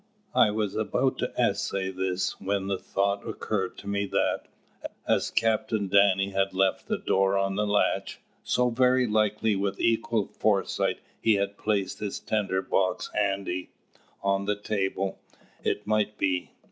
[0.33, 4.47] I was about to essay this when the thought occurred to me that,
[5.07, 10.25] as Captain Danny had left the door on the latch, so very likely with equal
[10.25, 13.69] foresight he had placed his tinder box handy
[14.23, 15.19] on the table,
[15.63, 16.49] it might be.